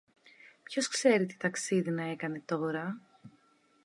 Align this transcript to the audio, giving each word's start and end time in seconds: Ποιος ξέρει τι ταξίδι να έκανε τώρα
Ποιος 0.63 0.87
ξέρει 0.87 1.25
τι 1.25 1.37
ταξίδι 1.37 1.91
να 1.91 2.03
έκανε 2.03 2.41
τώρα 2.45 3.01